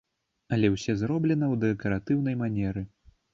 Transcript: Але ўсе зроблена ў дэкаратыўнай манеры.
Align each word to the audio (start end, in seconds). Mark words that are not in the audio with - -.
Але 0.55 0.71
ўсе 0.75 0.95
зроблена 1.01 1.45
ў 1.53 1.61
дэкаратыўнай 1.67 2.35
манеры. 2.41 2.85